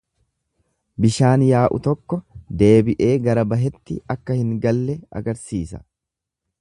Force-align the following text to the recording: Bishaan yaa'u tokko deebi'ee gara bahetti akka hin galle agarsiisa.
Bishaan 1.03 1.43
yaa'u 1.47 1.79
tokko 1.87 2.19
deebi'ee 2.63 3.11
gara 3.29 3.43
bahetti 3.53 4.01
akka 4.15 4.39
hin 4.41 4.57
galle 4.65 4.97
agarsiisa. 5.21 5.83